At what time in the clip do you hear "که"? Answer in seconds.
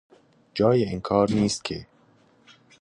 1.65-1.85